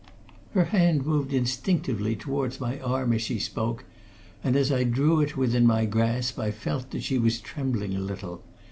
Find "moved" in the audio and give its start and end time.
1.05-1.31